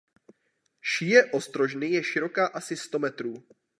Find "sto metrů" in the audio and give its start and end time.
2.77-3.33